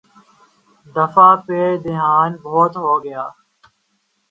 دفاع 0.95 1.33
پہ 1.45 1.59
دھیان 1.83 2.31
بہت 2.43 2.73
ہو 2.83 2.93
گیا۔ 3.03 3.23